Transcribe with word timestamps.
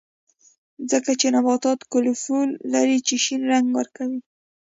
ځکه 0.91 1.11
چې 1.19 1.27
نباتات 1.35 1.79
کلوروفیل 1.91 2.49
لري 2.73 2.97
چې 3.07 3.15
شین 3.23 3.41
رنګ 3.51 3.67
ورکوي 3.77 4.19